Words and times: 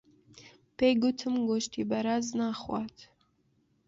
پێی 0.77 0.93
گوتم 1.01 1.33
گۆشتی 1.49 1.83
بەراز 1.89 2.25
ناخوات. 2.39 2.95